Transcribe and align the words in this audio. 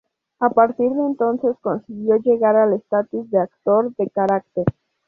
A 0.39 0.49
partir 0.49 0.89
de 0.93 1.05
entonces 1.05 1.55
consiguió 1.61 2.15
llegar 2.17 2.55
al 2.55 2.73
estatus 2.73 3.29
de 3.29 3.37
actor 3.39 3.95
de 3.97 4.09
carácter. 4.09 4.65